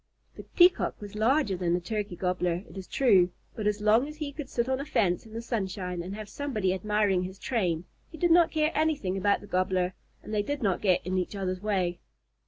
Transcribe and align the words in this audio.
The 0.35 0.41
Peacock 0.55 0.99
was 0.99 1.13
larger 1.13 1.55
than 1.55 1.75
the 1.75 1.79
Turkey 1.79 2.15
Gobbler, 2.15 2.63
it 2.67 2.75
is 2.75 2.87
true, 2.87 3.29
but 3.55 3.67
as 3.67 3.81
long 3.81 4.07
as 4.07 4.15
he 4.15 4.31
could 4.31 4.49
sit 4.49 4.67
on 4.67 4.79
a 4.79 4.83
fence 4.83 5.27
in 5.27 5.33
the 5.33 5.43
sunshine 5.43 6.01
and 6.01 6.15
have 6.15 6.27
somebody 6.27 6.73
admiring 6.73 7.21
his 7.21 7.37
train, 7.37 7.85
he 8.09 8.17
did 8.17 8.31
not 8.31 8.49
care 8.49 8.71
anything 8.73 9.15
about 9.15 9.41
the 9.41 9.45
Gobbler, 9.47 9.93
and 10.23 10.33
they 10.33 10.41
did 10.41 10.63
not 10.63 10.81
get 10.81 11.05
in 11.05 11.19
each 11.19 11.35
other's 11.35 11.61
way. 11.61 11.99